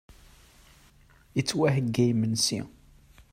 [1.41, 2.57] Ittwaheyya yimensi.